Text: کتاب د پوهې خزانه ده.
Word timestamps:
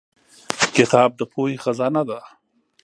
کتاب 0.75 1.09
د 1.19 1.21
پوهې 1.31 1.55
خزانه 1.63 2.01
ده. 2.09 2.19